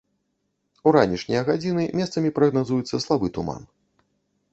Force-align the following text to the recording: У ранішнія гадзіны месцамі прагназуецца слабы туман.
У 0.87 0.93
ранішнія 0.95 1.41
гадзіны 1.49 1.83
месцамі 1.99 2.29
прагназуецца 2.39 3.01
слабы 3.05 3.27
туман. 3.37 3.61